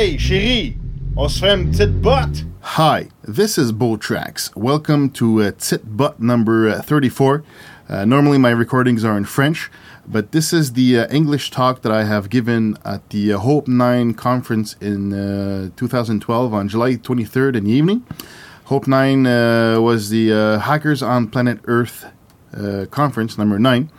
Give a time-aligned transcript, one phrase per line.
[0.00, 0.78] Hey, chérie,
[1.14, 2.46] on se fait une petite botte?
[2.62, 4.50] Hi, this is Bo Tracks.
[4.56, 7.44] Welcome to uh, Tit Butt number uh, 34.
[7.86, 9.70] Uh, normally, my recordings are in French,
[10.08, 13.68] but this is the uh, English talk that I have given at the uh, Hope
[13.68, 18.06] 9 conference in uh, 2012 on July 23rd in the evening.
[18.64, 20.30] Hope 9 uh, was the
[20.62, 22.06] Hackers on Planet Earth
[22.90, 23.90] conference number 9.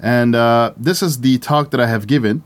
[0.00, 0.34] And
[0.76, 2.42] this is the talk that I have given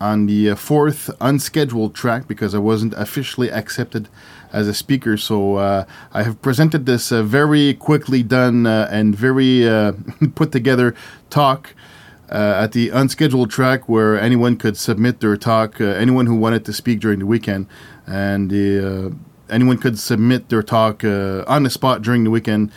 [0.00, 4.08] on the uh, fourth unscheduled track because I wasn't officially accepted
[4.52, 5.16] as a speaker.
[5.16, 9.92] So uh, I have presented this uh, very quickly done uh, and very uh,
[10.34, 10.94] put together
[11.28, 11.74] talk.
[12.30, 16.72] Uh, at the unscheduled track, where anyone could submit their talk, anyone who wanted to
[16.72, 17.66] speak during the weekend,
[18.06, 18.52] and
[19.50, 22.70] anyone could submit their talk on the spot during the weekend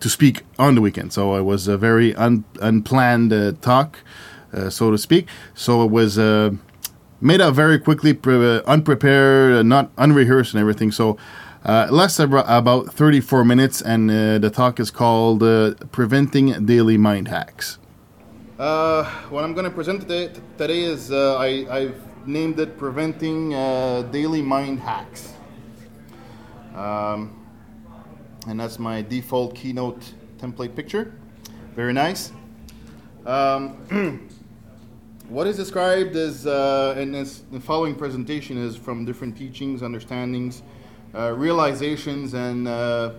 [0.00, 1.12] to speak on the weekend.
[1.12, 4.00] So it was a very un- unplanned talk,
[4.68, 5.28] so to speak.
[5.54, 6.18] So it was
[7.20, 10.92] made up very quickly, pre- uh, unprepared, uh, not unrehearsed, and everything.
[10.92, 11.16] So.
[11.64, 16.96] Uh, lasts abro- about 34 minutes, and uh, the talk is called uh, Preventing Daily
[16.96, 17.78] Mind Hacks.
[18.58, 23.50] Uh, what I'm going to present today, today is I, I've named it Preventing
[24.12, 25.32] Daily Mind Hacks.
[26.76, 27.44] Um,
[28.46, 31.12] and that's my default keynote template picture.
[31.74, 32.32] Very nice.
[33.26, 34.27] Um,
[35.28, 40.62] what is described as uh, in this the following presentation is from different teachings, understandings,
[41.14, 43.12] uh, realizations, and uh,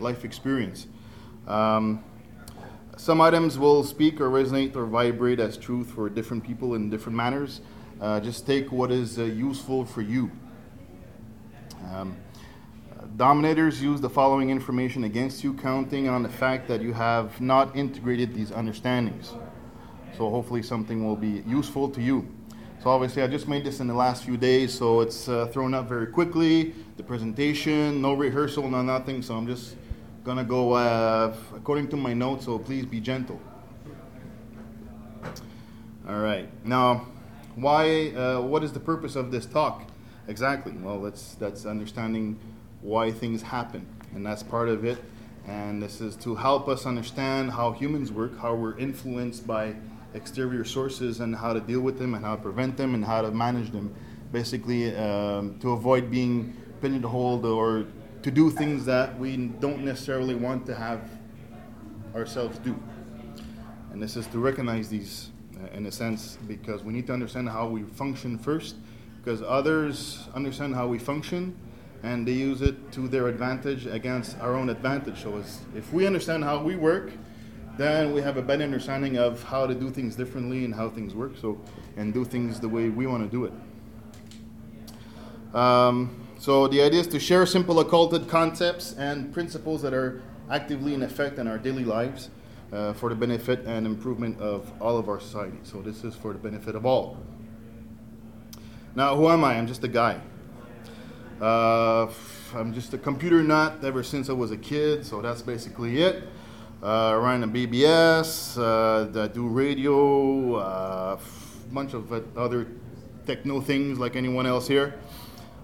[0.00, 0.88] life experience.
[1.46, 2.02] Um,
[2.96, 7.16] some items will speak or resonate or vibrate as truth for different people in different
[7.16, 7.60] manners.
[8.00, 10.32] Uh, just take what is uh, useful for you.
[11.92, 12.16] Um,
[13.16, 17.76] dominators use the following information against you, counting on the fact that you have not
[17.76, 19.32] integrated these understandings.
[20.16, 22.26] So hopefully something will be useful to you.
[22.82, 25.72] So obviously I just made this in the last few days, so it's uh, thrown
[25.72, 26.74] up very quickly.
[26.96, 29.22] The presentation, no rehearsal, no nothing.
[29.22, 29.76] So I'm just
[30.24, 32.44] gonna go uh, according to my notes.
[32.44, 33.40] So please be gentle.
[36.08, 36.48] All right.
[36.64, 37.06] Now,
[37.54, 38.08] why?
[38.08, 39.84] Uh, what is the purpose of this talk?
[40.26, 40.72] Exactly.
[40.72, 42.38] Well, that's that's understanding
[42.80, 44.98] why things happen, and that's part of it.
[45.46, 49.74] And this is to help us understand how humans work, how we're influenced by
[50.14, 53.22] exterior sources, and how to deal with them, and how to prevent them, and how
[53.22, 53.94] to manage them.
[54.32, 57.86] Basically, um, to avoid being pigeonholed or
[58.22, 61.00] to do things that we don't necessarily want to have
[62.14, 62.80] ourselves do.
[63.92, 65.30] And this is to recognize these
[65.62, 68.76] uh, in a sense because we need to understand how we function first
[69.18, 71.54] because others understand how we function
[72.02, 75.22] and they use it to their advantage against our own advantage.
[75.22, 75.42] So
[75.76, 77.12] if we understand how we work,
[77.76, 81.14] then we have a better understanding of how to do things differently and how things
[81.14, 81.32] work.
[81.40, 81.58] So
[81.96, 83.52] and do things the way we want to do it.
[85.54, 90.94] Um, so the idea is to share simple occulted concepts and principles that are actively
[90.94, 92.30] in effect in our daily lives
[92.72, 95.58] uh, for the benefit and improvement of all of our society.
[95.62, 97.18] So this is for the benefit of all.
[98.94, 99.54] Now, who am I?
[99.54, 100.20] I'm just a guy.
[101.40, 102.08] Uh,
[102.54, 106.24] I'm just a computer nut ever since I was a kid, so that's basically it.
[106.82, 111.18] Uh, I ran a BBS, uh, do radio, a
[111.70, 112.66] bunch of other
[113.24, 114.94] techno things like anyone else here.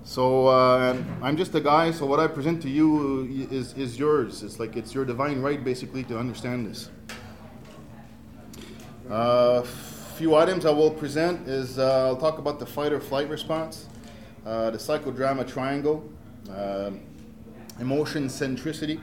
[0.04, 1.90] So uh, I'm just a guy.
[1.90, 4.44] So what I present to you is, is yours.
[4.44, 6.88] It's like it's your divine right, basically, to understand this.
[9.10, 13.00] A uh, few items I will present is uh, I'll talk about the fight or
[13.00, 13.88] flight response,
[14.46, 16.08] uh, the psychodrama triangle,
[16.48, 16.92] uh,
[17.80, 19.00] emotion centricity,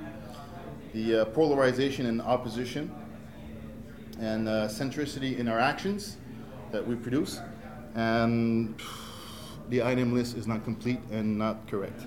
[0.95, 2.89] the uh, polarization and opposition,
[4.21, 6.15] and centricity in our actions
[6.71, 7.41] that we produce,
[7.95, 8.73] and
[9.69, 12.01] the item list is not complete and not correct.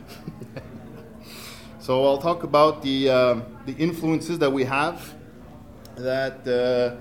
[1.80, 5.14] so I'll talk about the, uh, the influences that we have
[5.96, 6.96] that uh,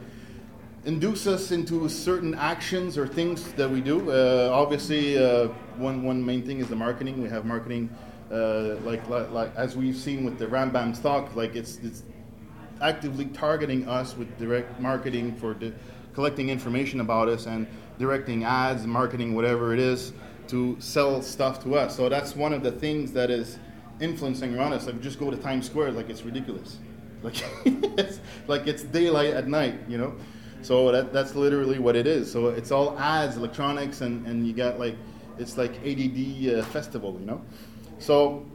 [0.85, 4.11] induce us into certain actions or things that we do.
[4.11, 5.47] Uh, obviously, uh,
[5.77, 7.21] one, one main thing is the marketing.
[7.21, 7.89] We have marketing,
[8.31, 12.03] uh, like, like, like, as we've seen with the Rambam stock, like it's, it's
[12.81, 15.73] actively targeting us with direct marketing for the,
[16.13, 17.67] collecting information about us and
[17.99, 20.13] directing ads, marketing, whatever it is
[20.47, 21.95] to sell stuff to us.
[21.95, 23.59] So that's one of the things that is
[23.99, 24.85] influencing around us.
[24.85, 26.77] Like just go to Times Square, like it's ridiculous.
[27.23, 27.35] Like
[27.65, 30.13] it's like it's daylight at night, you know.
[30.61, 32.31] So that, that's literally what it is.
[32.31, 34.95] So it's all ads, electronics, and, and you got like
[35.39, 37.41] it's like ADD uh, festival, you know.
[37.99, 38.45] So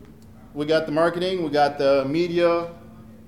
[0.55, 2.71] we got the marketing, we got the media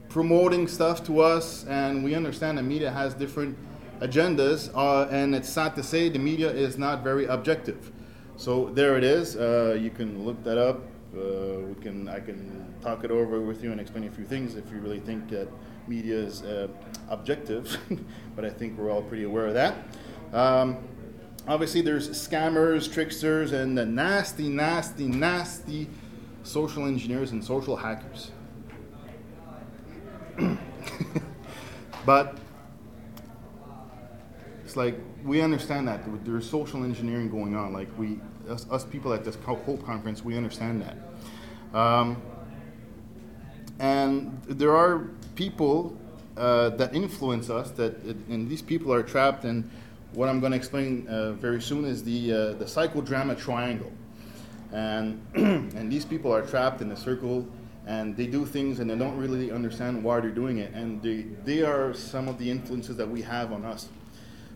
[0.09, 3.59] promoting stuff to us, and we understand the media has different
[4.01, 4.71] agendas.
[4.75, 7.91] Uh, and it's sad to say the media is not very objective.
[8.37, 9.37] So there it is.
[9.37, 10.83] Uh, you can look that up.
[11.17, 14.57] Uh, we can I can talk it over with you and explain a few things
[14.57, 15.49] if you really think that
[15.87, 16.69] media is uh,
[17.09, 17.77] objective,
[18.37, 19.77] but I think we're all pretty aware of that.
[20.33, 20.79] Um,
[21.47, 25.89] obviously, there's scammers, tricksters, and the nasty, nasty, nasty
[26.45, 28.31] social engineers and social hackers.
[32.07, 32.39] but
[34.65, 37.73] it's like we understand that there's social engineering going on.
[37.73, 41.79] Like we, us, us people at this Hope conference, we understand that.
[41.79, 42.23] Um,
[43.81, 45.97] and there are people
[46.37, 49.69] uh, that influence us that and these people are trapped in
[50.13, 53.93] what I'm going to explain uh, very soon is the uh, the psychodrama triangle
[54.75, 57.49] and and these people are trapped in a circle
[57.87, 60.73] and they do things and they don't really understand why they're doing it.
[60.75, 63.89] And they they are some of the influences that we have on us.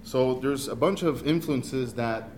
[0.03, 2.29] So there's a bunch of influences that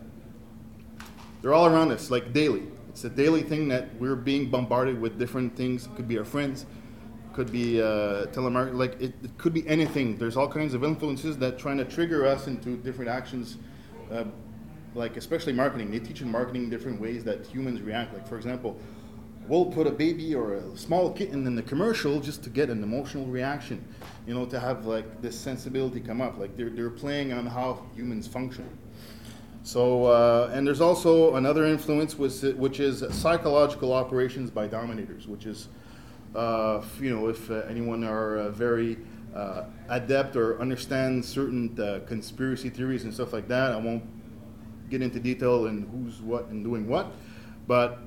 [1.43, 2.65] they're all around us like daily.
[2.91, 5.87] It's a daily thing that we're being bombarded with different things.
[5.87, 6.67] It could be our friends
[7.33, 10.17] could be uh, telemarketing, like it, it, could be anything.
[10.17, 13.57] There's all kinds of influences that trying to trigger us into different actions,
[14.11, 14.25] uh,
[14.95, 15.91] like especially marketing.
[15.91, 18.13] They teach in marketing different ways that humans react.
[18.15, 18.79] Like for example,
[19.49, 22.83] we'll put a baby or a small kitten in the commercial just to get an
[22.83, 23.85] emotional reaction,
[24.27, 26.39] you know, to have like this sensibility come up.
[26.39, 28.69] Like they're, they're playing on how humans function.
[29.63, 35.45] So, uh, and there's also another influence, which, which is psychological operations by dominators, which
[35.45, 35.69] is
[36.35, 38.99] uh, you know, if uh, anyone are uh, very
[39.35, 44.05] uh, adept or understand certain uh, conspiracy theories and stuff like that, I won't
[44.91, 47.13] get into detail and who's what and doing what,
[47.67, 48.01] but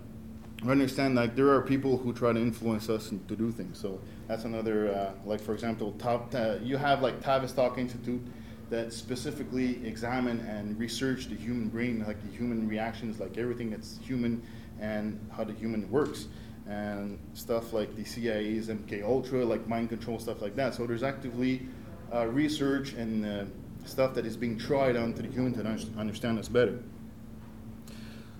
[0.65, 3.77] I understand like there are people who try to influence us to do things.
[3.77, 8.21] So that's another, uh, like for example, top, you have like Tavistock Institute
[8.69, 13.99] that specifically examine and research the human brain, like the human reactions, like everything that's
[13.99, 14.41] human
[14.79, 16.27] and how the human works
[16.67, 20.73] and stuff like the CIA's MK Ultra, like mind control stuff like that.
[20.73, 21.67] So there's actively
[22.13, 23.45] uh, research and uh,
[23.85, 26.79] stuff that is being tried onto the human to understand us better.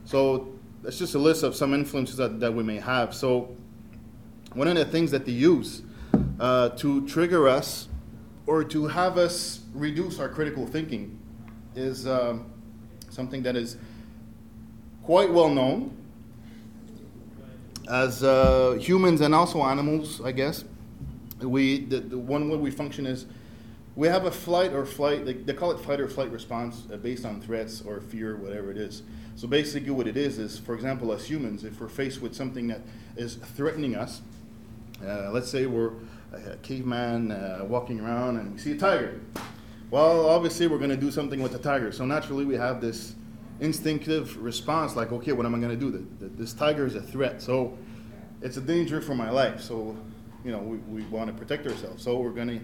[0.06, 3.13] So that's just a list of some influences that, that we may have.
[3.13, 3.56] So
[4.54, 5.81] one of the things that they use
[6.40, 7.88] uh, to trigger us
[8.45, 11.18] or to have us reduce our critical thinking
[11.75, 12.51] is um,
[13.10, 13.78] something that is
[15.04, 15.96] quite well known
[17.89, 20.63] as uh, humans and also animals, I guess,
[21.39, 23.25] we the, the, one way we function is
[23.95, 25.25] we have a flight or flight.
[25.25, 28.72] They, they call it fight or flight response uh, based on threats or fear, whatever
[28.72, 29.04] it is.
[29.36, 32.68] So basically, what it is is, for example, as humans, if we're faced with something
[32.68, 32.81] that
[33.16, 34.22] is threatening us,
[35.06, 35.94] uh, let's say we're
[36.31, 39.19] a caveman uh, walking around and we see a tiger.
[39.92, 41.92] Well, obviously, we're going to do something with the tiger.
[41.92, 43.16] So naturally, we have this
[43.60, 45.92] instinctive response like, okay, what am I going to do?
[45.92, 47.42] The, the, this tiger is a threat.
[47.42, 47.78] So
[48.42, 49.62] it's a danger for my life.
[49.62, 49.96] So,
[50.44, 52.04] you know, we, we want to protect ourselves.
[52.04, 52.60] So we're going to,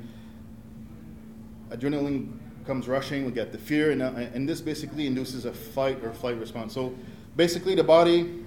[1.69, 6.03] adrenaline comes rushing, we get the fear, and, uh, and this basically induces a fight
[6.03, 6.73] or flight response.
[6.73, 6.93] So
[7.35, 8.45] basically, the body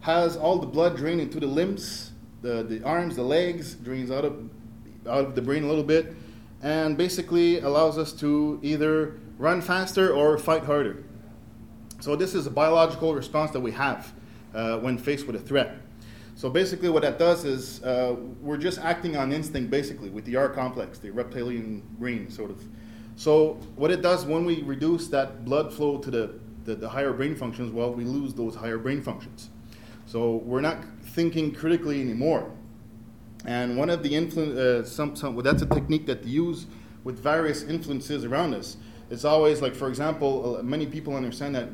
[0.00, 2.12] has all the blood drain into the limbs,
[2.42, 4.48] the, the arms, the legs, drains out of,
[5.06, 6.14] out of the brain a little bit,
[6.62, 11.04] and basically allows us to either run faster or fight harder.
[12.00, 14.12] So this is a biological response that we have
[14.54, 15.76] uh, when faced with a threat.
[16.36, 20.36] So basically what that does is uh, we're just acting on instinct basically with the
[20.36, 22.62] R complex, the reptilian brain sort of.
[23.16, 27.12] So what it does when we reduce that blood flow to the, the, the higher
[27.12, 29.50] brain functions, well, we lose those higher brain functions.
[30.04, 32.52] So we're not thinking critically anymore.
[33.44, 36.66] And one of the influence, uh, some, some, well, that's a technique that they use
[37.02, 38.76] with various influences around us
[39.10, 41.68] it's always like, for example, many people understand that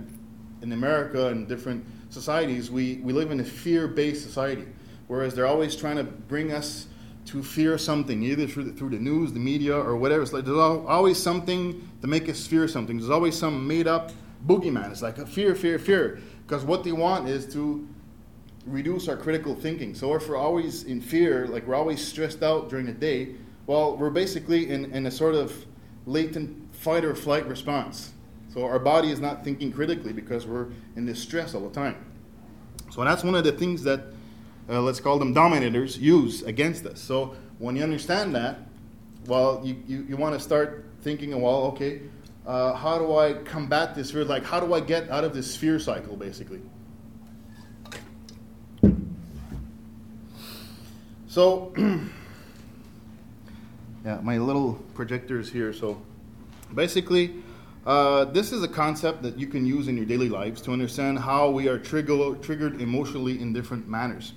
[0.60, 4.66] in America and different societies, we, we live in a fear based society,
[5.08, 6.86] whereas they're always trying to bring us
[7.24, 10.22] to fear something, either through the, through the news, the media, or whatever.
[10.22, 12.98] It's like there's always something to make us fear something.
[12.98, 14.12] There's always some made up
[14.46, 14.90] boogeyman.
[14.90, 16.20] It's like a fear, fear, fear.
[16.46, 17.88] Because what they want is to
[18.66, 19.94] reduce our critical thinking.
[19.94, 23.96] So if we're always in fear, like we're always stressed out during the day, well,
[23.96, 25.64] we're basically in, in a sort of
[26.06, 28.12] latent fight or flight response.
[28.52, 31.96] So our body is not thinking critically because we're in this stress all the time.
[32.90, 34.00] So that's one of the things that,
[34.68, 37.00] uh, let's call them dominators, use against us.
[37.00, 38.58] So when you understand that,
[39.26, 42.02] well, you, you, you want to start thinking, well, okay,
[42.46, 44.24] uh, how do I combat this fear?
[44.24, 46.60] Like, how do I get out of this fear cycle, basically?
[51.26, 51.72] So,
[54.04, 55.72] yeah, my little projector is here.
[55.72, 56.02] So,
[56.74, 57.42] basically,
[57.86, 61.18] uh, this is a concept that you can use in your daily lives to understand
[61.18, 64.34] how we are trigger, triggered emotionally in different manners.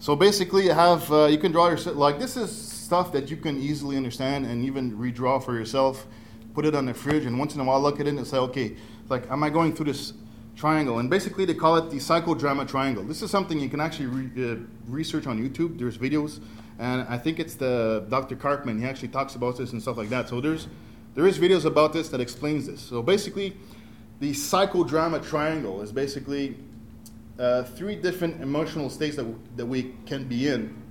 [0.00, 3.38] So basically, you have uh, you can draw yourself like this is stuff that you
[3.38, 6.06] can easily understand and even redraw for yourself.
[6.52, 8.36] Put it on the fridge, and once in a while look at it and say,
[8.36, 8.76] okay,
[9.08, 10.12] like, am I going through this
[10.54, 10.98] triangle?
[10.98, 13.02] And basically, they call it the psychodrama triangle.
[13.02, 15.78] This is something you can actually re- uh, research on YouTube.
[15.78, 16.40] There's videos,
[16.78, 18.36] and I think it's the Dr.
[18.36, 18.78] Karpman.
[18.78, 20.28] He actually talks about this and stuff like that.
[20.28, 20.68] So there's
[21.14, 22.80] there is videos about this that explains this.
[22.80, 23.56] So basically,
[24.20, 26.56] the psychodrama triangle is basically
[27.38, 30.82] uh, three different emotional states that, that we can be in.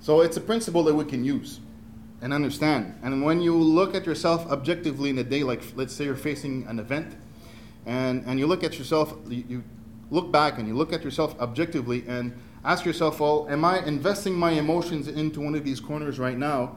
[0.00, 1.60] So it's a principle that we can use
[2.20, 2.94] and understand.
[3.02, 6.66] And when you look at yourself objectively in a day, like let's say you're facing
[6.66, 7.16] an event,
[7.86, 9.64] and, and you look at yourself, you, you
[10.10, 12.32] look back and you look at yourself objectively and
[12.64, 16.76] ask yourself, well, am I investing my emotions into one of these corners right now?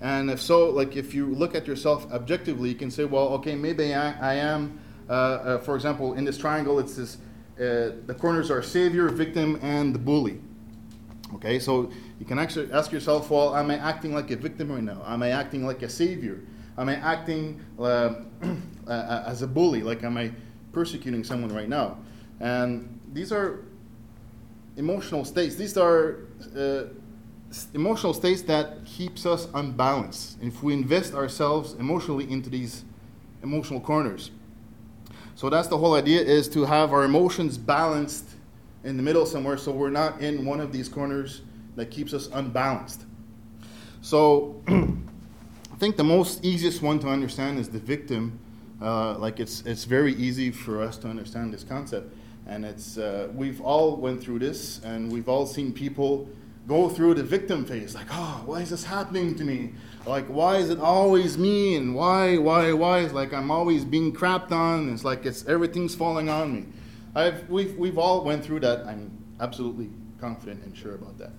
[0.00, 3.54] And if so, like if you look at yourself objectively, you can say, well, okay,
[3.54, 7.16] maybe I, I am, uh, uh, for example, in this triangle, it's this,
[7.58, 10.40] uh, the corners are savior, victim, and the bully.
[11.34, 14.82] Okay, so you can actually ask yourself, well, am I acting like a victim right
[14.82, 15.02] now?
[15.06, 16.42] Am I acting like a savior?
[16.78, 18.14] Am I acting uh,
[18.88, 19.82] as a bully?
[19.82, 20.30] Like, am I
[20.72, 21.98] persecuting someone right now?
[22.38, 23.64] And these are
[24.76, 25.56] emotional states.
[25.56, 26.26] These are
[26.56, 26.84] uh,
[27.74, 30.38] emotional states that keeps us unbalanced.
[30.42, 32.84] If we invest ourselves emotionally into these
[33.42, 34.30] emotional corners.
[35.34, 38.24] So that's the whole idea is to have our emotions balanced
[38.84, 41.42] in the middle somewhere so we're not in one of these corners
[41.76, 43.04] that keeps us unbalanced.
[44.00, 48.38] So i think the most easiest one to understand is the victim.
[48.80, 52.14] Uh, like it's it's very easy for us to understand this concept.
[52.46, 56.28] And it's uh, we've all went through this and we've all seen people
[56.66, 59.72] go through the victim phase like oh why is this happening to me?
[60.06, 61.76] Like why is it always me?
[61.76, 64.92] And why why why it's like i'm always being crapped on?
[64.92, 66.66] It's like it's everything's falling on me.
[67.14, 68.86] I've we've, we've all went through that.
[68.86, 71.32] I'm absolutely confident and sure about that.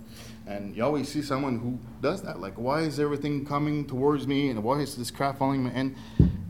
[0.46, 4.50] And you always see someone who does that like why is everything coming towards me?
[4.50, 5.72] And why is this crap falling me?
[5.74, 5.96] And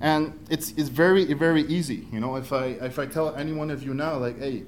[0.02, 2.36] and it's it's very very easy you know?
[2.36, 4.64] If i if i tell any one of you now like hey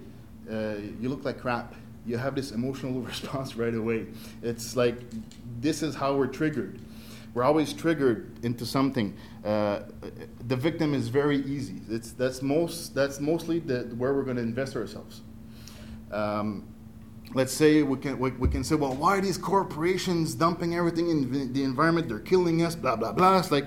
[0.51, 1.75] uh, you look like crap
[2.05, 4.07] you have this emotional response right away.
[4.41, 4.95] It's like
[5.59, 6.79] this is how we're triggered.
[7.33, 9.15] We're always triggered into something.
[9.45, 9.81] Uh,
[10.47, 11.81] the victim is very easy.
[11.89, 15.21] It's that's most that's mostly the, where we're going to invest ourselves.
[16.11, 16.67] Um,
[17.35, 21.09] let's say we can we, we, can say, well, why are these corporations dumping everything
[21.09, 22.09] in the environment?
[22.09, 22.75] They're killing us.
[22.75, 23.37] Blah blah blah.
[23.37, 23.65] It's like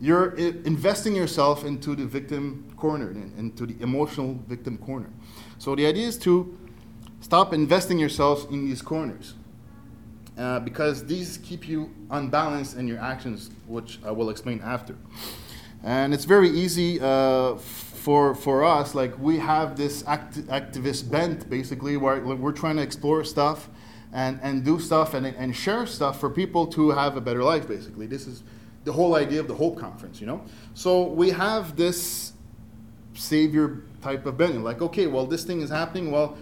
[0.00, 5.10] you're investing yourself into the victim corner, into the emotional victim corner.
[5.58, 6.56] So the idea is to
[7.20, 9.34] Stop investing yourselves in these corners
[10.38, 14.96] uh, because these keep you unbalanced in your actions, which I will explain after.
[15.82, 21.48] And it's very easy uh, for, for us, like we have this act- activist bent
[21.48, 23.68] basically where we're trying to explore stuff
[24.12, 27.68] and, and do stuff and, and share stuff for people to have a better life
[27.68, 28.06] basically.
[28.06, 28.42] This is
[28.84, 30.42] the whole idea of the Hope Conference, you know?
[30.72, 32.32] So we have this
[33.14, 36.38] savior type of bending, like, okay, well, this thing is happening, well,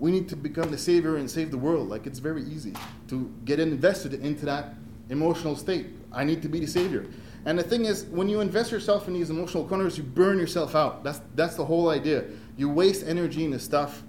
[0.00, 1.88] we need to become the savior and save the world.
[1.88, 2.72] Like it's very easy
[3.08, 4.74] to get invested into that
[5.10, 5.88] emotional state.
[6.10, 7.06] I need to be the savior.
[7.44, 10.74] And the thing is, when you invest yourself in these emotional corners, you burn yourself
[10.74, 11.04] out.
[11.04, 12.24] That's that's the whole idea.
[12.56, 14.02] You waste energy in the stuff,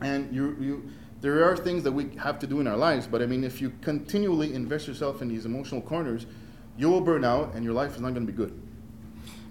[0.00, 0.90] and you you.
[1.22, 3.60] There are things that we have to do in our lives, but I mean, if
[3.60, 6.26] you continually invest yourself in these emotional corners,
[6.76, 8.52] you will burn out, and your life is not going to be good.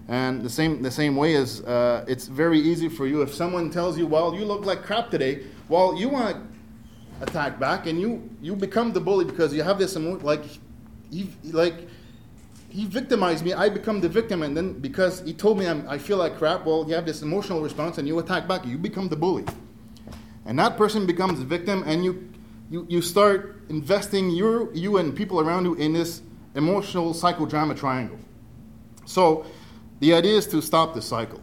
[0.08, 3.70] And the same the same way is uh, it's very easy for you if someone
[3.70, 8.00] tells you, "Well, you look like crap today," well, you want to attack back, and
[8.00, 10.44] you you become the bully because you have this emo- like
[11.10, 11.88] he like
[12.68, 13.52] he victimized me.
[13.52, 16.66] I become the victim, and then because he told me I'm, I feel like crap,
[16.66, 18.66] well, you have this emotional response, and you attack back.
[18.66, 19.44] You become the bully,
[20.44, 22.28] and that person becomes the victim, and you
[22.70, 26.22] you you start investing your you and people around you in this
[26.54, 28.18] emotional psychodrama triangle.
[29.04, 29.46] So
[30.00, 31.40] the idea is to stop the cycle.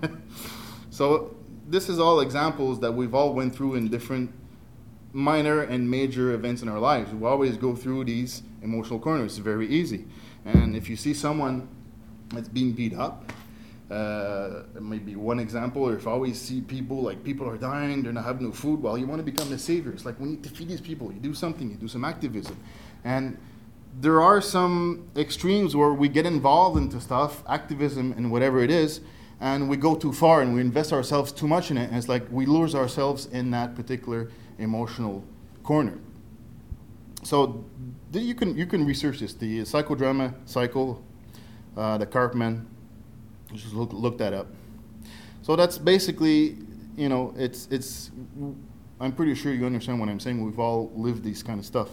[0.90, 1.36] so
[1.72, 4.30] this is all examples that we've all went through in different
[5.14, 7.10] minor and major events in our lives.
[7.14, 9.32] We always go through these emotional corners.
[9.32, 10.04] It's very easy.
[10.44, 11.66] And if you see someone
[12.28, 13.32] that's being beat up,
[13.90, 14.64] uh,
[15.16, 18.46] one example, or if I always see people like people are dying, they're not having
[18.46, 19.92] no food, well, you want to become the savior.
[19.92, 21.10] It's like we need to feed these people.
[21.10, 22.58] You do something, you do some activism.
[23.02, 23.38] And
[23.98, 29.00] there are some extremes where we get involved into stuff, activism and whatever it is,
[29.42, 31.88] and we go too far and we invest ourselves too much in it.
[31.88, 35.24] And it's like we lose ourselves in that particular emotional
[35.64, 35.98] corner.
[37.24, 37.64] So
[38.12, 39.34] you can you can research this.
[39.34, 41.02] The psychodrama cycle
[41.76, 42.64] uh, the Karpman.
[43.52, 44.46] Just look look that up.
[45.42, 46.56] So that's basically,
[46.96, 48.10] you know, it's it's.
[49.00, 50.44] I'm pretty sure you understand what I'm saying.
[50.44, 51.88] We've all lived these kind of stuff.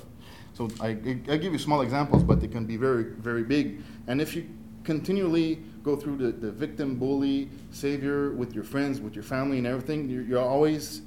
[0.54, 3.82] So I, I give you small examples, but they can be very very big.
[4.08, 4.48] And if you
[4.84, 9.68] continually go through the, the victim, bully, savior with your friends, with your family, and
[9.68, 11.02] everything, you're, you're always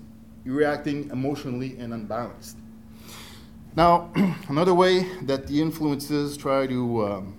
[0.44, 2.56] reacting emotionally and unbalanced.
[3.76, 4.10] Now,
[4.48, 7.36] another way that the influences try to um,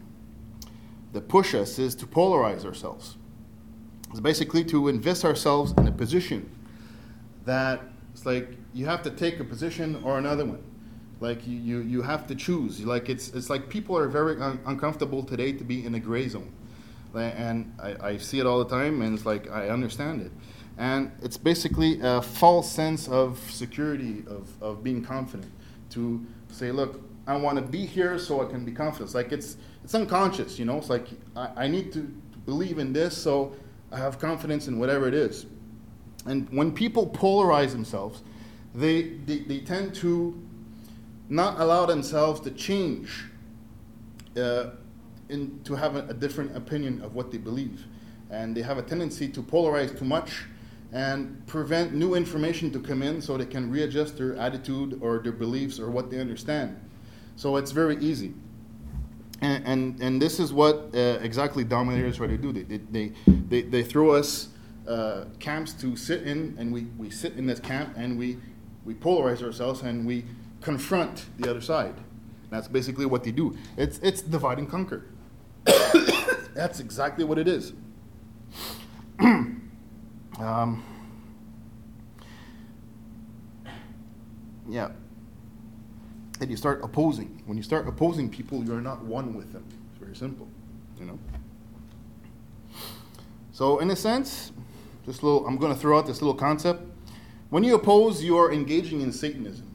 [1.14, 3.18] that push us is to polarize ourselves.
[4.12, 6.50] It's basically to invest ourselves in a position
[7.46, 7.82] that
[8.14, 10.64] it's like you have to take a position or another one.
[11.20, 12.84] Like you, you, you have to choose.
[12.84, 16.28] Like it's, it's like people are very un- uncomfortable today to be in a gray
[16.28, 16.52] zone.
[17.16, 20.32] And I, I see it all the time, and it's like I understand it.
[20.78, 25.52] And it's basically a false sense of security, of, of being confident
[25.92, 29.10] to say, look, I want to be here so I can be confident.
[29.10, 30.78] It's like it's it's unconscious, you know.
[30.78, 32.12] It's like I, I need to
[32.46, 33.56] believe in this so
[33.92, 35.46] I have confidence in whatever it is.
[36.26, 38.24] And when people polarize themselves,
[38.74, 40.42] they, they, they tend to
[41.30, 43.26] not allow themselves to change,
[44.38, 44.72] uh,
[45.34, 47.86] in, to have a, a different opinion of what they believe.
[48.30, 50.46] And they have a tendency to polarize too much
[50.92, 55.32] and prevent new information to come in so they can readjust their attitude or their
[55.32, 56.80] beliefs or what they understand.
[57.36, 58.34] So it's very easy.
[59.42, 62.54] And, and, and this is what uh, exactly dominators try to do.
[62.54, 64.50] They, they, they, they throw us
[64.88, 68.38] uh, camps to sit in, and we, we sit in this camp and we,
[68.86, 70.26] we polarize ourselves and we
[70.62, 71.96] confront the other side.
[72.52, 73.58] That's basically what they do.
[73.78, 75.06] It's, it's divide and conquer.
[75.66, 77.74] That's exactly what it is.
[79.20, 80.84] um,
[84.70, 84.92] yeah.
[86.42, 87.42] And you start opposing.
[87.46, 89.66] When you start opposing people, you're not one with them.
[89.92, 90.48] It's very simple,
[91.00, 91.20] you know.
[93.52, 94.52] So, in a sense,
[95.06, 96.82] just a little, I'm going to throw out this little concept.
[97.50, 99.70] When you oppose, you are engaging in Satanism.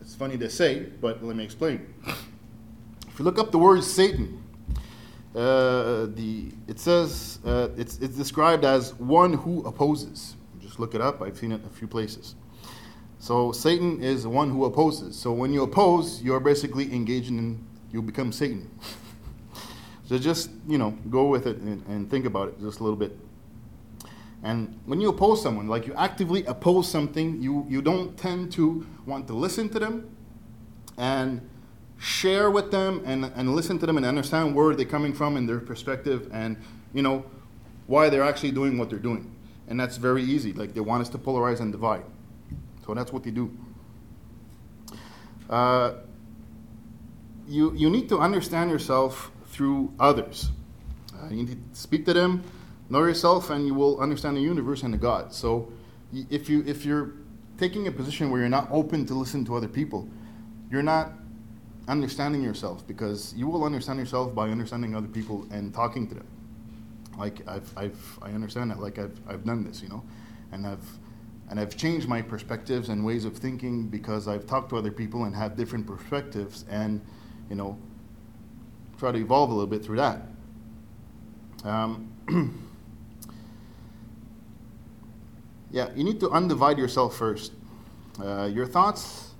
[0.00, 1.86] It's funny to say, but let me explain.
[2.06, 4.41] If you look up the word Satan,
[5.34, 10.36] uh, the it says uh, it's it's described as one who opposes.
[10.60, 11.22] Just look it up.
[11.22, 12.34] I've seen it a few places.
[13.18, 15.16] So Satan is the one who opposes.
[15.16, 18.70] So when you oppose, you're basically engaging in you become Satan.
[20.04, 22.98] so just you know go with it and, and think about it just a little
[22.98, 23.16] bit.
[24.42, 28.84] And when you oppose someone, like you actively oppose something, you, you don't tend to
[29.06, 30.10] want to listen to them
[30.98, 31.48] and
[32.02, 35.48] share with them and, and listen to them and understand where they're coming from and
[35.48, 36.56] their perspective and,
[36.92, 37.24] you know,
[37.86, 39.34] why they're actually doing what they're doing.
[39.68, 40.52] And that's very easy.
[40.52, 42.04] Like they want us to polarize and divide.
[42.84, 43.56] So that's what they do.
[45.48, 45.94] Uh,
[47.46, 50.50] you, you need to understand yourself through others.
[51.14, 52.42] Uh, you need to speak to them
[52.92, 55.32] know yourself and you will understand the universe and the God.
[55.32, 55.72] So
[56.12, 57.14] if you if you're
[57.56, 60.08] taking a position where you're not open to listen to other people,
[60.70, 61.12] you're not
[61.88, 66.26] understanding yourself because you will understand yourself by understanding other people and talking to them.
[67.18, 70.02] Like I've I've I understand that like I've I've done this, you know,
[70.52, 70.84] and I've
[71.50, 75.24] and I've changed my perspectives and ways of thinking because I've talked to other people
[75.24, 77.00] and have different perspectives and
[77.50, 77.78] you know
[78.98, 80.22] try to evolve a little bit through that.
[81.64, 82.08] Um,
[85.72, 87.52] Yeah, you need to undivide yourself first.
[88.22, 89.30] Uh, your thoughts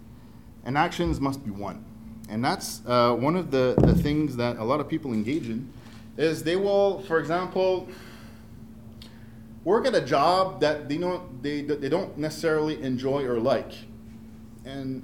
[0.65, 1.85] and actions must be one.
[2.33, 5.71] And that's uh, one of the, the things that a lot of people engage in
[6.17, 7.87] is they will, for example,
[9.65, 13.73] work at a job that they don't, they, they don't necessarily enjoy or like.
[14.65, 15.03] And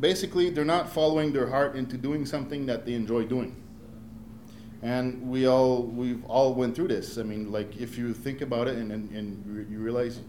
[0.00, 3.54] basically, they're not following their heart into doing something that they enjoy doing.
[4.80, 7.18] And we all, we've all went through this.
[7.18, 10.20] I mean, like, if you think about it and, and, and you realize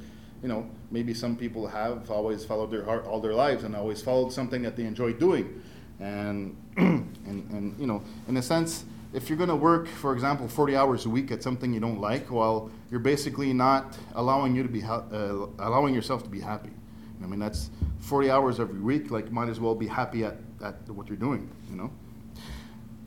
[0.42, 4.02] you know, maybe some people have always followed their heart all their lives and always
[4.02, 5.62] followed something that they enjoy doing.
[6.00, 10.48] And, and, and you know, in a sense, if you're going to work, for example,
[10.48, 14.64] 40 hours a week at something you don't like, well, you're basically not allowing you
[14.64, 16.72] to be ha- uh, allowing yourself to be happy.
[17.22, 19.12] I mean, that's 40 hours every week.
[19.12, 21.50] Like, might as well be happy at, at what you're doing.
[21.70, 21.92] You know.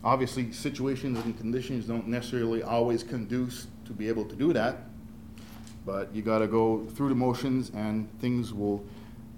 [0.05, 4.88] Obviously, situations and conditions don't necessarily always conduce to be able to do that
[5.85, 8.85] but you got to go through the motions and things will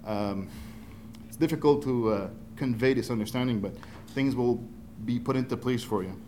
[0.06, 0.48] um,
[1.26, 3.74] it's difficult to uh, convey this understanding but
[4.08, 4.56] things will
[5.04, 6.20] be put into place for you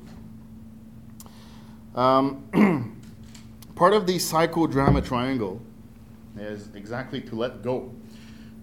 [1.95, 3.01] um,
[3.75, 5.62] part of the psychodrama triangle
[6.39, 7.95] is exactly to let go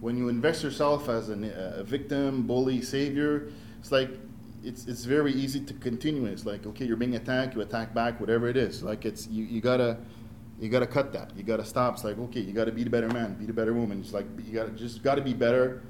[0.01, 3.49] when you invest yourself as a victim bully savior
[3.79, 4.09] it's like
[4.63, 6.25] it's it's very easy to continue.
[6.25, 8.81] It's like okay, you're being attacked, you attack back, whatever it is.
[8.81, 9.97] Like it's you, you gotta
[10.59, 11.31] you gotta cut that.
[11.35, 11.95] You gotta stop.
[11.95, 13.99] It's like okay, you gotta be the better man, be the better woman.
[13.99, 15.83] It's like you gotta just gotta be better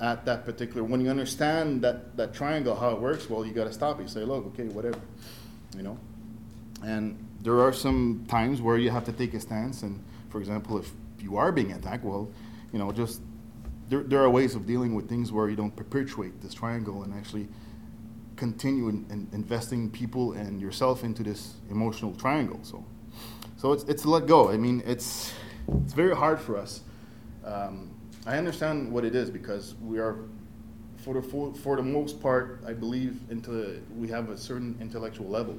[0.00, 0.82] at that particular.
[0.82, 4.00] When you understand that that triangle how it works, well, you gotta stop.
[4.00, 5.00] You say, look, okay, whatever,
[5.76, 5.98] you know.
[6.82, 9.82] And there are some times where you have to take a stance.
[9.82, 12.30] And for example, if you are being attacked, well,
[12.72, 13.20] you know, just
[13.88, 17.12] there, there are ways of dealing with things where you don't perpetuate this triangle and
[17.12, 17.48] actually
[18.36, 22.58] continue in, in investing people and yourself into this emotional triangle.
[22.62, 22.84] So,
[23.58, 24.48] so it's, it's let go.
[24.48, 25.34] I mean, it's,
[25.84, 26.80] it's very hard for us.
[27.44, 27.89] Um,
[28.30, 30.16] I understand what it is because we are,
[30.98, 35.28] for the, for, for the most part, I believe into we have a certain intellectual
[35.28, 35.58] level,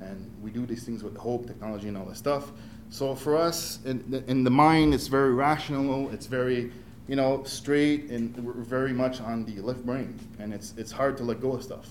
[0.00, 2.50] and we do these things with hope, technology, and all that stuff.
[2.90, 6.10] So for us, in, in the mind, it's very rational.
[6.10, 6.72] It's very
[7.06, 11.16] you know, straight and we're very much on the left brain, and it's it's hard
[11.18, 11.86] to let go of stuff,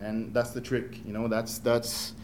[0.00, 1.04] and that's the trick.
[1.04, 2.14] You know, that's that's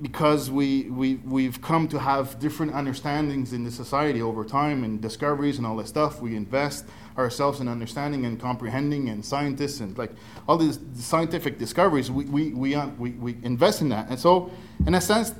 [0.00, 5.00] because we we we've come to have different understandings in the society over time and
[5.00, 6.20] discoveries and all that stuff.
[6.20, 6.86] We invest
[7.18, 10.12] ourselves in understanding and comprehending, and scientists and like
[10.48, 12.10] all these scientific discoveries.
[12.10, 14.50] We we we, uh, we, we invest in that, and so
[14.86, 15.34] in a sense,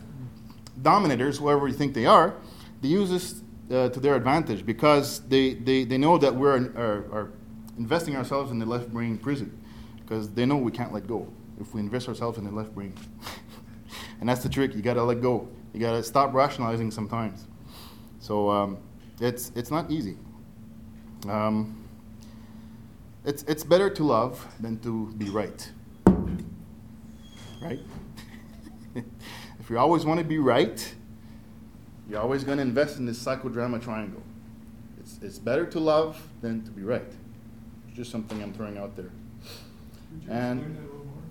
[0.82, 2.34] dominators, whoever you think they are,
[2.80, 7.06] they use this uh, to their advantage because they, they, they know that we're are,
[7.12, 7.32] are
[7.78, 9.56] investing ourselves in the left brain prison
[10.00, 11.28] because they know we can't let go
[11.60, 12.94] if we invest ourselves in the left brain.
[14.20, 14.74] and that's the trick.
[14.74, 15.48] You got to let go.
[15.72, 17.46] You got to stop rationalizing sometimes.
[18.18, 18.78] So um,
[19.20, 20.16] it's, it's not easy.
[21.28, 21.76] Um,
[23.24, 25.70] it's, it's better to love than to be right.
[27.62, 27.80] Right?
[28.94, 30.94] if you always want to be right,
[32.08, 34.22] you're always going to invest in this psychodrama triangle.
[34.98, 37.02] It's, it's better to love than to be right.
[37.88, 39.10] It's just something I'm throwing out there.
[40.10, 41.22] Could you And- explain that a little more?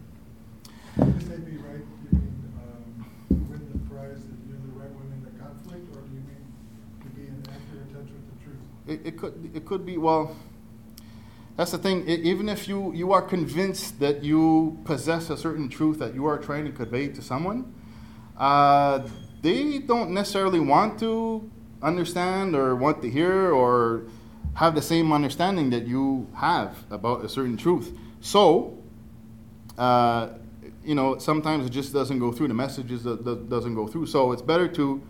[0.95, 4.80] When you say be right, do you mean um, win the prize that you're the
[4.80, 6.43] right one in the conflict, or do you mean
[7.02, 8.62] to be in accurate touch with the truth?
[8.89, 10.36] It, it could it could be well.
[11.56, 12.08] That's the thing.
[12.10, 16.25] e- even if you you are convinced that you possess a certain truth that you
[16.25, 17.73] are trying to convey to someone,
[18.38, 19.08] uh,
[19.41, 21.49] they don't necessarily want to
[21.82, 24.04] understand or want to hear or
[24.56, 27.95] have the same understanding that you have about a certain truth.
[28.21, 28.78] So,
[29.78, 30.30] uh,
[30.84, 32.47] you know, sometimes it just doesn't go through.
[32.49, 34.08] The that doesn't go through.
[34.08, 35.02] So it's better to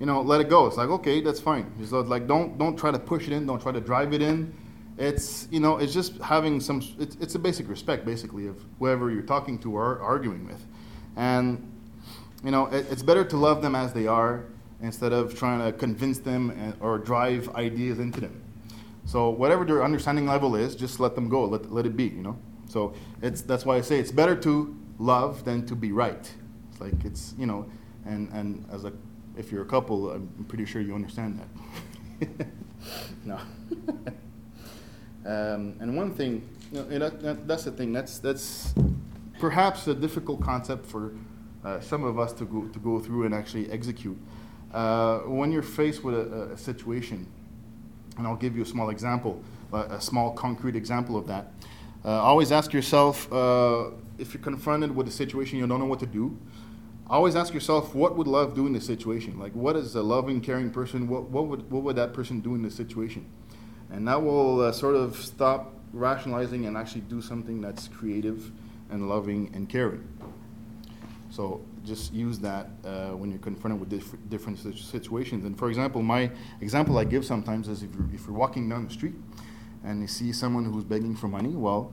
[0.00, 0.66] you know, let it go.
[0.66, 1.72] It's like, okay, that's fine.
[1.80, 3.46] It's like, don't don't try to push it in.
[3.46, 4.52] Don't try to drive it in.
[4.96, 6.82] It's you know, it's just having some.
[6.98, 10.64] It's, it's a basic respect, basically, of whoever you're talking to or arguing with,
[11.16, 11.72] and
[12.44, 14.46] you know, it, it's better to love them as they are
[14.80, 18.42] instead of trying to convince them or drive ideas into them.
[19.04, 21.44] So whatever their understanding level is, just let them go.
[21.44, 22.04] Let let it be.
[22.04, 22.38] You know.
[22.68, 26.30] So it's that's why I say it's better to love than to be right.
[26.70, 27.68] It's like it's you know,
[28.04, 28.92] and and as a
[29.38, 32.46] if you're a couple, I'm pretty sure you understand that.
[33.24, 33.36] no.
[35.24, 37.92] um, and one thing, you know, that, that, that's the thing.
[37.92, 38.74] That's that's
[39.38, 41.14] perhaps a difficult concept for
[41.64, 44.18] uh, some of us to go to go through and actually execute.
[44.72, 47.26] Uh, when you're faced with a, a situation,
[48.18, 51.52] and I'll give you a small example, a, small concrete example of that.
[52.04, 56.00] Uh, always ask yourself uh, if you're confronted with a situation you don't know what
[56.00, 56.36] to do
[57.10, 59.38] always ask yourself what would love do in this situation?
[59.38, 61.08] Like what is a loving caring person?
[61.08, 63.26] What, what would what would that person do in this situation?
[63.90, 68.52] And that will uh, sort of stop rationalizing and actually do something that's creative
[68.90, 70.06] and loving and caring.
[71.30, 75.44] So just use that uh, when you're confronted with diff- different situations.
[75.44, 78.86] And for example my example i give sometimes is if you're, if you're walking down
[78.86, 79.14] the street
[79.84, 81.92] and you see someone who's begging for money well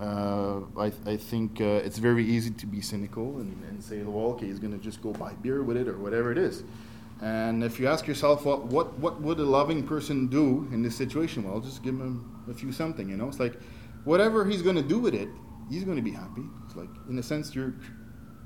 [0.00, 4.32] uh, I, I think uh, it's very easy to be cynical and, and say, well,
[4.32, 6.62] okay, he's going to just go buy beer with it or whatever it is.
[7.20, 10.94] And if you ask yourself, what, what, what would a loving person do in this
[10.94, 11.42] situation?
[11.42, 13.26] Well, just give him a few something, you know?
[13.26, 13.58] It's like
[14.04, 15.28] whatever he's going to do with it,
[15.68, 16.44] he's going to be happy.
[16.64, 17.74] It's like, in a sense, you're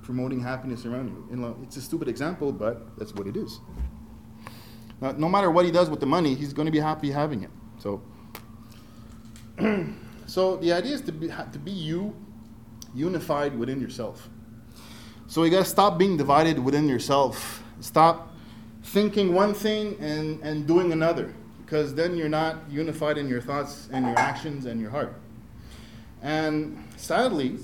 [0.02, 1.26] promoting happiness around you.
[1.30, 3.60] You know, it's a stupid example, but that's what it is.
[5.02, 7.42] Now, no matter what he does with the money, he's going to be happy having
[7.42, 7.50] it.
[7.78, 8.02] So,
[10.26, 12.14] so the idea is to be, to be you,
[12.94, 14.28] unified within yourself.
[15.26, 17.62] So you got to stop being divided within yourself.
[17.80, 18.34] Stop
[18.84, 23.88] thinking one thing and, and doing another, because then you're not unified in your thoughts
[23.92, 25.14] and your actions and your heart.
[26.20, 27.58] And sadly,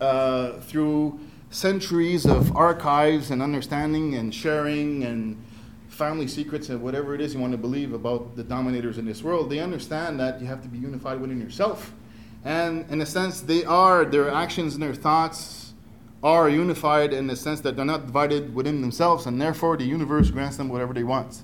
[0.00, 1.18] uh, through
[1.50, 5.42] centuries of archives and understanding and sharing and
[5.98, 9.20] family secrets and whatever it is you want to believe about the dominators in this
[9.22, 11.92] world, they understand that you have to be unified within yourself.
[12.44, 15.74] And in a sense, they are, their actions and their thoughts
[16.22, 20.30] are unified in the sense that they're not divided within themselves, and therefore the universe
[20.30, 21.42] grants them whatever they want.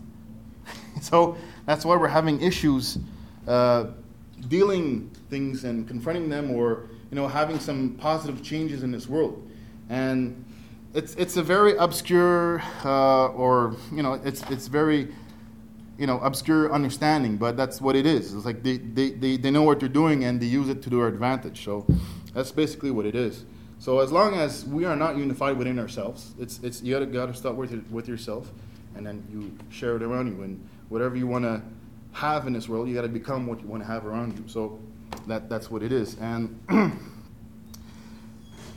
[1.01, 1.37] so
[1.67, 2.99] that's why we're having issues
[3.49, 3.87] uh,
[4.49, 9.49] dealing things and confronting them or you know having some positive changes in this world.
[9.88, 10.45] And
[10.94, 15.09] it's, it's a very obscure uh, or you know it's, it's very
[15.98, 18.35] you know, obscure understanding, but that's what it is.
[18.35, 20.90] It's like they, they, they, they know what they're doing and they use it to
[20.90, 21.64] their advantage.
[21.64, 21.87] So
[22.33, 23.44] that's basically what it is.
[23.78, 27.35] So as long as we are not unified within ourselves, it's, it's you gotta, gotta
[27.35, 28.50] start with, it, with yourself
[28.96, 30.42] and then you share it around you.
[30.42, 31.62] And whatever you want to
[32.12, 34.44] have in this world, you got to become what you want to have around you.
[34.46, 34.80] So
[35.26, 36.16] that, that's what it is.
[36.18, 36.59] And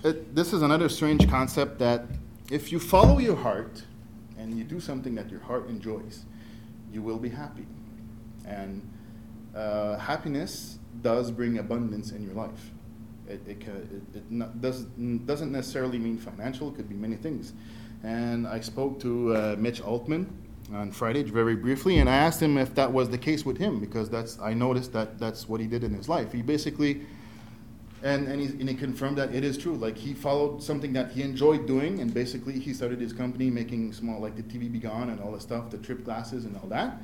[0.07, 2.05] it, this is another strange concept that
[2.49, 3.83] if you follow your heart
[4.37, 6.25] and you do something that your heart enjoys,
[6.91, 7.67] you will be happy.
[8.45, 8.81] And
[9.55, 12.71] uh, happiness does bring abundance in your life.
[13.27, 17.53] It, it, it, it not, does, doesn't necessarily mean financial, it could be many things.
[18.03, 20.31] And I spoke to uh, Mitch Altman
[20.73, 23.79] on Friday very briefly, and I asked him if that was the case with him
[23.79, 26.31] because that's I noticed that that's what he did in his life.
[26.31, 27.01] He basically
[28.03, 29.75] and and he, and he confirmed that it is true.
[29.75, 33.93] Like he followed something that he enjoyed doing, and basically he started his company making
[33.93, 37.01] small, like the TV-B-Gone and all the stuff, the trip glasses and all that.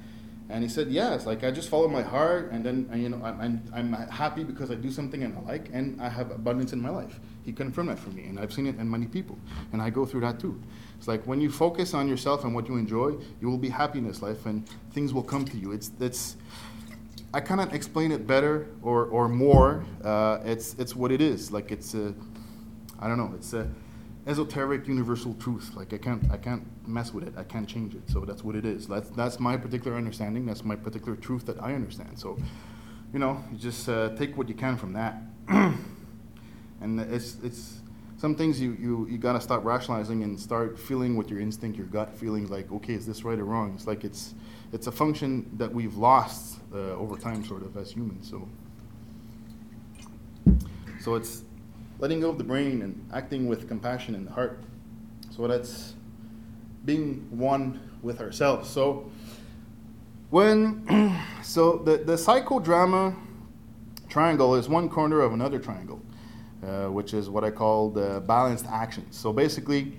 [0.49, 3.39] And he said, yes, like I just follow my heart, and then you know I'm,
[3.41, 6.81] I'm I'm happy because I do something and I like, and I have abundance in
[6.81, 7.19] my life.
[7.43, 9.37] He confirmed that for me, and I've seen it in many people,
[9.71, 10.61] and I go through that too.
[10.97, 13.99] It's like when you focus on yourself and what you enjoy, you will be happy
[13.99, 15.71] in this life, and things will come to you.
[15.71, 16.35] It's it's
[17.33, 19.85] I cannot explain it better or, or more.
[20.03, 21.51] Uh, it's, it's what it is.
[21.51, 22.13] Like it's a,
[22.99, 23.67] I don't know, it's a
[24.27, 25.71] esoteric universal truth.
[25.75, 27.33] Like I can't, I can't mess with it.
[27.35, 28.07] I can't change it.
[28.07, 28.87] So that's what it is.
[28.87, 30.45] That's, that's my particular understanding.
[30.45, 32.19] That's my particular truth that I understand.
[32.19, 32.37] So,
[33.11, 35.17] you know, you just uh, take what you can from that.
[35.47, 37.79] and it's, it's,
[38.17, 41.87] some things you, you, you gotta stop rationalizing and start feeling with your instinct, your
[41.87, 43.73] gut feeling like, okay, is this right or wrong?
[43.75, 44.33] It's like it's,
[44.73, 48.27] it's a function that we've lost uh, over time, sort of, as humans.
[48.29, 48.49] So,
[50.99, 51.43] so it's
[51.99, 54.63] letting go of the brain and acting with compassion in the heart.
[55.29, 55.93] So that's
[56.85, 58.67] being one with ourselves.
[58.67, 59.09] So
[60.31, 63.15] when so the the psychodrama
[64.09, 66.01] triangle is one corner of another triangle,
[66.65, 69.15] uh, which is what I call the balanced actions.
[69.15, 69.97] So basically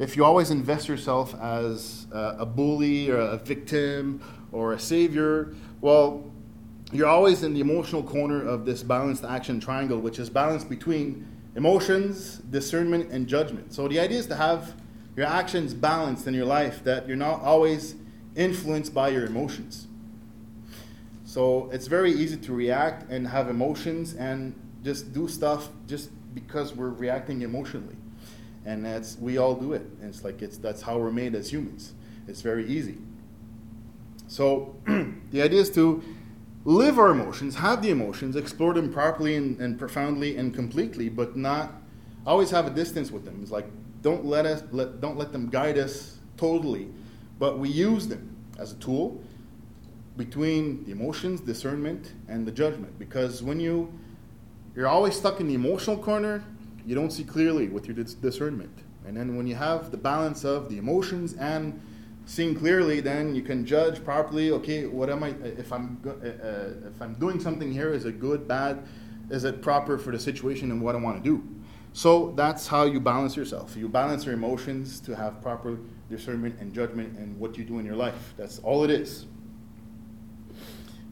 [0.00, 5.54] if you always invest yourself as a, a bully or a victim or a savior,
[5.82, 6.24] well,
[6.90, 11.28] you're always in the emotional corner of this balanced action triangle, which is balanced between
[11.54, 13.74] emotions, discernment, and judgment.
[13.74, 14.74] So the idea is to have
[15.16, 17.94] your actions balanced in your life, that you're not always
[18.34, 19.86] influenced by your emotions.
[21.24, 26.74] So it's very easy to react and have emotions and just do stuff just because
[26.74, 27.99] we're reacting emotionally
[28.70, 29.82] and that's we all do it.
[30.00, 31.92] It's like it's that's how we're made as humans.
[32.28, 32.98] It's very easy.
[34.28, 36.02] So the idea is to
[36.64, 41.36] live our emotions, have the emotions, explore them properly and, and, profoundly and completely, but
[41.36, 41.72] not
[42.24, 43.40] always have a distance with them.
[43.42, 43.66] It's like
[44.02, 46.88] don't let us let don't let them guide us totally,
[47.40, 49.20] but we use them as a tool
[50.16, 52.96] between the emotions, discernment, and the judgment.
[53.00, 53.92] Because when you
[54.76, 56.44] you're always stuck in the emotional corner,
[56.86, 58.76] you don't see clearly with your dis- discernment.
[59.06, 61.80] And then when you have the balance of the emotions and
[62.26, 64.50] seeing clearly, then you can judge properly.
[64.52, 65.30] Okay, what am I?
[65.42, 68.82] If I'm uh, uh, if I'm doing something here, is it good, bad?
[69.30, 71.42] Is it proper for the situation and what I want to do?
[71.92, 73.76] So that's how you balance yourself.
[73.76, 77.86] You balance your emotions to have proper discernment and judgment in what you do in
[77.86, 78.34] your life.
[78.36, 79.26] That's all it is.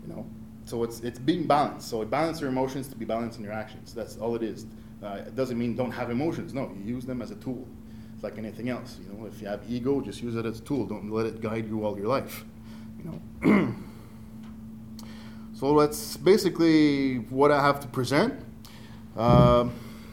[0.03, 0.27] You know.
[0.67, 1.89] So it's it's being balanced.
[1.89, 3.95] So balance your emotions to be balanced in your actions.
[3.95, 4.67] That's all it is.
[5.03, 6.53] Uh, it doesn't mean don't have emotions.
[6.53, 7.67] No, you use them as a tool.
[8.15, 8.99] It's like anything else.
[9.01, 10.87] You know, if you have ego, just use it as a tool.
[10.87, 12.45] Don't let it guide you all your life.
[12.99, 13.75] You know.
[15.55, 18.35] so that's basically what I have to present.
[19.17, 19.69] Uh,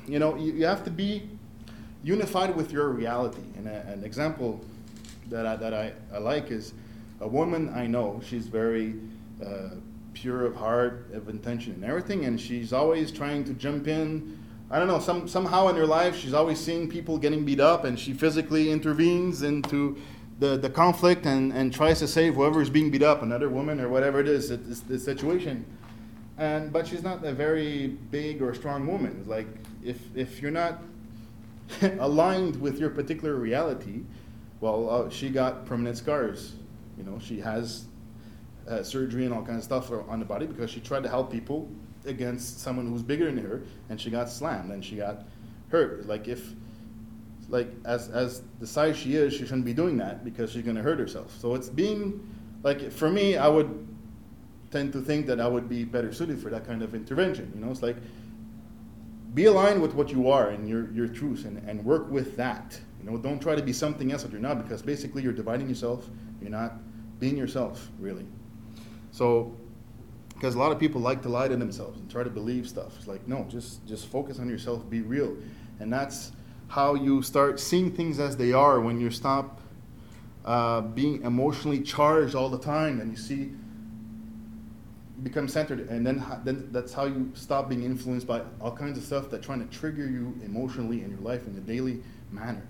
[0.07, 1.29] you know, you, you, have to be
[2.03, 3.41] unified with your reality.
[3.57, 4.63] And a, an example
[5.29, 6.73] that I, that I, I like is
[7.21, 8.21] a woman I know.
[8.23, 8.95] She's very
[9.43, 9.69] uh,
[10.13, 14.79] pure of heart, of intention, and everything, and she's always trying to jump in I
[14.79, 17.99] don't know, some, somehow in her life, she's always seeing people getting beat up, and
[17.99, 19.97] she physically intervenes into
[20.39, 23.79] the, the conflict and, and tries to save whoever is being beat up, another woman
[23.79, 25.65] or whatever it is, the situation.
[26.37, 29.23] And, but she's not a very big or strong woman.
[29.27, 29.47] Like,
[29.83, 30.81] if, if you're not
[31.99, 34.01] aligned with your particular reality,
[34.61, 36.55] well, uh, she got permanent scars.
[36.97, 37.85] You know, she has
[38.67, 41.31] uh, surgery and all kinds of stuff on the body because she tried to help
[41.31, 41.69] people
[42.05, 45.23] against someone who's bigger than her, and she got slammed and she got
[45.69, 46.07] hurt.
[46.07, 46.53] Like if,
[47.49, 50.81] like as as the size she is, she shouldn't be doing that because she's gonna
[50.81, 51.35] hurt herself.
[51.39, 52.27] So it's being,
[52.63, 53.87] like for me, I would
[54.71, 57.51] tend to think that I would be better suited for that kind of intervention.
[57.55, 57.97] You know, it's like
[59.33, 62.79] be aligned with what you are and your your truths and, and work with that.
[62.99, 65.69] You know, don't try to be something else that you're not because basically you're dividing
[65.69, 66.09] yourself.
[66.41, 66.73] You're not
[67.19, 68.25] being yourself, really.
[69.11, 69.55] So
[70.35, 72.95] because a lot of people like to lie to themselves and try to believe stuff.
[72.97, 75.35] It's like, no, just just focus on yourself, be real.
[75.79, 76.31] And that's
[76.67, 79.61] how you start seeing things as they are when you stop
[80.43, 83.51] uh, being emotionally charged all the time and you see
[85.23, 85.89] become centered.
[85.89, 89.41] And then then that's how you stop being influenced by all kinds of stuff that
[89.41, 92.67] trying to trigger you emotionally in your life in a daily manner.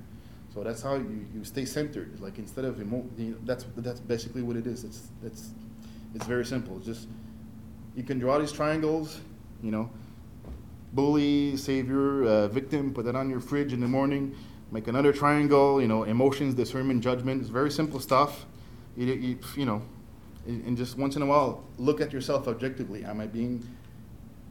[0.54, 2.19] So that's how you, you stay centered.
[2.21, 3.10] Like instead of emo-
[3.43, 4.84] that's that's basically what it is.
[4.84, 5.49] It's it's
[6.13, 6.78] it's very simple.
[6.78, 7.08] It's just
[7.96, 9.20] you can draw these triangles
[9.64, 9.90] you know
[10.94, 14.36] bully savior uh, victim put that on your fridge in the morning
[14.72, 18.46] make another triangle you know emotions discernment judgment it's very simple stuff
[18.96, 19.82] you, you, you know
[20.48, 23.04] and just once in a while, look at yourself objectively.
[23.04, 23.68] Am I being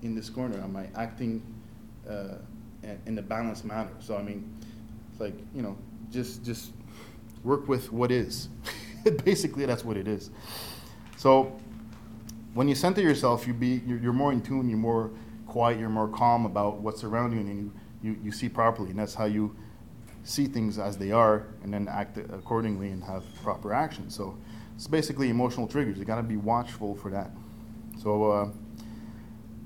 [0.02, 0.58] in this corner?
[0.60, 1.42] Am I acting
[2.08, 2.34] uh,
[3.06, 3.92] in a balanced manner?
[4.00, 4.52] So I mean,
[5.10, 5.76] it's like you know,
[6.10, 6.72] just just
[7.44, 8.48] work with what is.
[9.24, 10.30] Basically, that's what it is.
[11.16, 11.56] So
[12.54, 14.68] when you center yourself, you be you're, you're, more in tune.
[14.68, 15.10] You're more
[15.46, 15.78] quiet.
[15.78, 18.90] You're more calm about what's around you, and you, you you see properly.
[18.90, 19.54] And that's how you
[20.22, 24.08] see things as they are, and then act accordingly and have proper action.
[24.08, 24.38] So
[24.74, 25.98] it's basically emotional triggers.
[25.98, 27.30] You got to be watchful for that.
[28.02, 28.48] So, uh,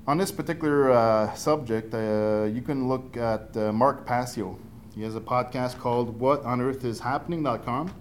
[0.07, 4.57] on this particular uh, subject, uh, you can look at uh, Mark Passio.
[4.95, 7.91] He has a podcast called "What on Earth Is Happening.com."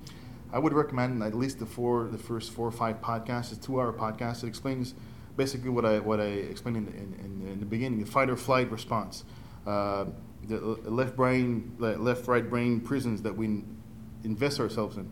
[0.52, 3.52] I would recommend at least the four, the first four or five podcasts.
[3.52, 4.44] It's two-hour podcast.
[4.44, 4.94] It explains
[5.36, 8.70] basically what I what I explained in, in, in the beginning: the fight or flight
[8.70, 9.24] response,
[9.66, 10.06] uh,
[10.44, 13.62] the left brain, left right brain prisons that we
[14.24, 15.10] invest ourselves in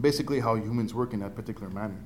[0.00, 1.98] basically how humans work in that particular manner.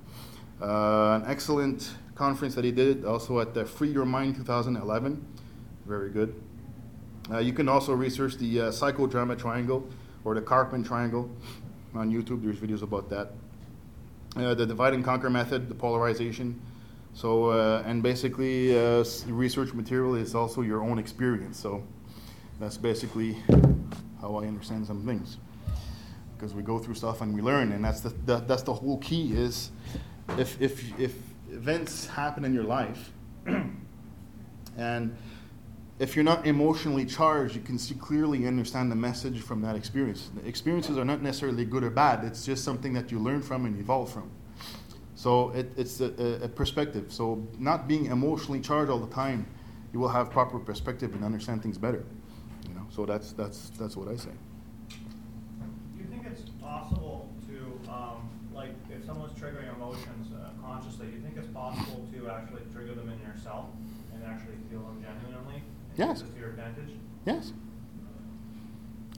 [0.61, 5.27] Uh, an excellent conference that he did also at the Free Your Mind 2011.
[5.87, 6.35] Very good.
[7.31, 9.89] Uh, you can also research the uh, psychodrama triangle
[10.25, 11.31] or the Karpman triangle
[11.95, 12.43] on YouTube.
[12.43, 13.33] There's videos about that.
[14.37, 16.61] Uh, the divide and conquer method, the polarization.
[17.15, 21.59] So, uh, and basically, uh, research material is also your own experience.
[21.59, 21.83] So,
[22.61, 23.37] that's basically
[24.21, 25.39] how I understand some things
[26.37, 28.11] because we go through stuff and we learn, and that's the,
[28.47, 29.33] that's the whole key.
[29.33, 29.71] Is
[30.39, 31.15] if if if
[31.51, 33.13] events happen in your life,
[34.77, 35.17] and
[36.01, 40.31] if you're not emotionally charged, you can see clearly understand the message from that experience.
[40.35, 42.25] The experiences are not necessarily good or bad.
[42.25, 44.31] It's just something that you learn from and evolve from.
[45.15, 47.13] So it, it's a, a, perspective.
[47.13, 49.47] So not being emotionally charged all the time,
[49.93, 52.03] you will have proper perspective and understand things better.
[52.67, 52.87] You know.
[52.89, 54.31] So that's that's that's what I say.
[54.89, 54.97] Do
[55.99, 61.21] you think it's possible to, um, like, if someone's triggering emotions uh, consciously, do you
[61.21, 63.67] think it's possible to actually trigger them in yourself
[64.15, 65.63] and actually feel them genuinely?
[66.01, 66.25] Yes.
[66.39, 66.91] your advantage?
[67.27, 67.53] Yes.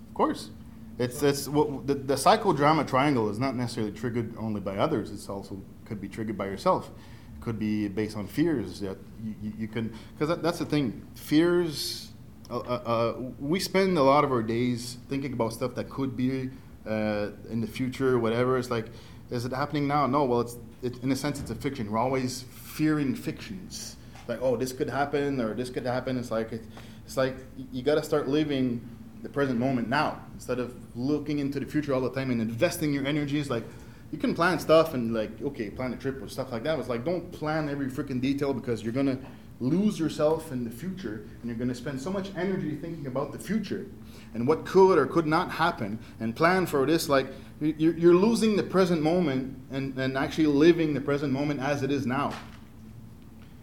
[0.09, 0.51] Of course.
[0.99, 5.11] It's, it's the, the psychodrama triangle is not necessarily triggered only by others.
[5.11, 6.91] It's also could be triggered by yourself.
[7.37, 10.67] It could be based on fears that you, you, you can because that, that's the
[10.67, 11.07] thing.
[11.15, 12.09] Fears.
[12.51, 16.17] Uh, uh, uh, we spend a lot of our days thinking about stuff that could
[16.17, 16.51] be
[16.87, 18.59] uh, in the future, whatever.
[18.59, 18.87] It's like
[19.31, 20.07] is it happening now?
[20.07, 20.25] No.
[20.25, 21.91] Well, it's it, in a sense it's a fiction.
[21.91, 23.97] We're always fearing fictions.
[24.29, 26.19] Like, oh, this could happen or this could happen.
[26.19, 26.65] It's like it,
[27.05, 27.37] it's like
[27.73, 28.89] you got to start living
[29.23, 32.93] the present moment now instead of looking into the future all the time and investing
[32.93, 33.51] your energies.
[33.51, 33.65] Like,
[34.13, 36.79] you can plan stuff and like, okay, plan a trip or stuff like that.
[36.79, 39.19] It's like don't plan every freaking detail because you're gonna
[39.59, 43.39] lose yourself in the future and you're gonna spend so much energy thinking about the
[43.39, 43.87] future
[44.35, 47.09] and what could or could not happen and plan for this.
[47.09, 47.29] Like
[47.61, 51.91] you're, you're losing the present moment and, and actually living the present moment as it
[51.91, 52.35] is now.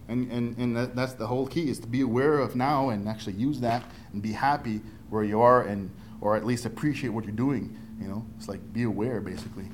[0.09, 3.07] And, and, and that, that's the whole key is to be aware of now and
[3.07, 7.23] actually use that and be happy where you are and or at least appreciate what
[7.23, 7.77] you're doing.
[8.01, 9.69] You know, it's like be aware basically.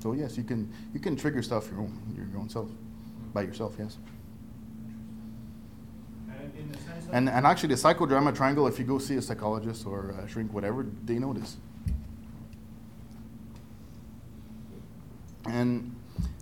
[0.00, 2.70] So yes, you can you can trigger stuff your own your own self
[3.32, 3.76] by yourself.
[3.78, 3.98] Yes.
[7.12, 10.52] And, and actually, the psychodrama triangle, if you go see a psychologist or a shrink,
[10.52, 11.56] whatever, they know this.
[15.46, 15.94] And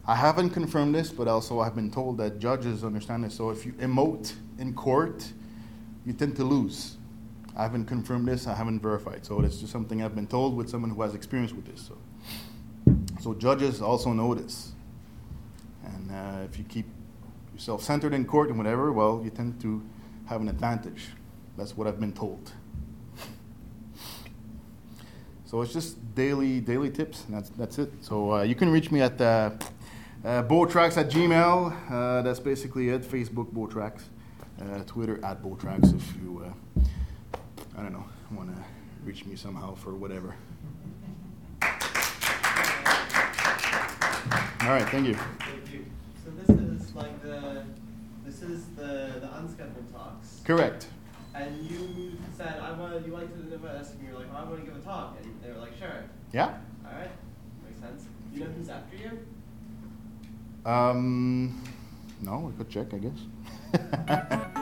[0.05, 3.35] I haven't confirmed this, but also I've been told that judges understand this.
[3.35, 5.33] So if you emote in court,
[6.05, 6.97] you tend to lose.
[7.57, 9.25] I haven't confirmed this, I haven't verified.
[9.25, 11.87] So it's just something I've been told with someone who has experience with this.
[11.87, 11.99] So,
[13.21, 14.73] so judges also know this.
[15.85, 16.87] And uh, if you keep
[17.53, 19.83] you're self-centered in court and whatever, well, you tend to
[20.27, 21.09] have an advantage.
[21.57, 22.51] That's what I've been told.
[25.45, 27.93] So it's just daily daily tips, and that's that's it.
[28.01, 29.51] So uh, you can reach me at uh,
[30.25, 31.91] uh, Bowtracks at Gmail.
[31.91, 33.03] Uh, that's basically it.
[33.03, 34.03] Facebook Bowtracks,
[34.61, 35.95] uh, Twitter at Bowtracks.
[35.95, 36.83] If you, uh,
[37.77, 38.63] I don't know, want to
[39.05, 40.35] reach me somehow for whatever.
[44.63, 45.15] All right, thank you.
[45.15, 45.85] Thank you.
[46.25, 47.65] So this is like the,
[48.25, 50.41] this is the, the unscheduled talks.
[50.45, 50.87] Correct.
[51.35, 54.61] And you said, I want, you like to this, and you're like, oh, I want
[54.61, 55.17] to give a talk.
[55.23, 56.05] And they were like, sure.
[56.33, 56.59] Yeah.
[60.65, 61.51] Um,
[62.21, 63.19] no, I could check, I guess.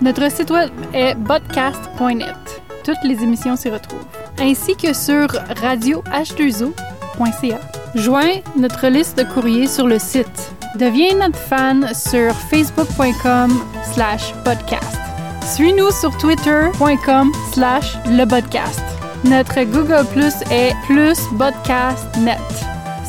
[0.00, 2.62] Notre site web est podcast.net.
[2.84, 4.06] Toutes les émissions s'y retrouvent,
[4.38, 7.58] ainsi que sur radioh2o.ca.
[7.94, 10.54] Joins notre liste de courriers sur le site.
[10.76, 13.62] Deviens notre fan sur facebook.com
[13.92, 14.96] slash podcast.
[15.44, 18.80] Suis-nous sur twitter.com slash le podcast.
[19.24, 21.18] Notre Google Plus est plus.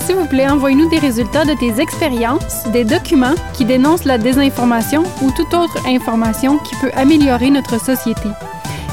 [0.05, 5.03] S'il vous plaît, envoyez-nous des résultats de tes expériences, des documents qui dénoncent la désinformation
[5.21, 8.29] ou toute autre information qui peut améliorer notre société.